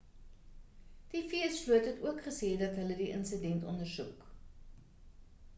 [1.11, 4.29] die vs vloot het ook gesê dat hulle die insident ondersoek